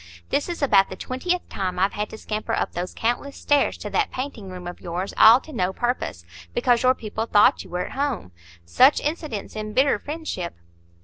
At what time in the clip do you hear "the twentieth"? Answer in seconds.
0.89-1.47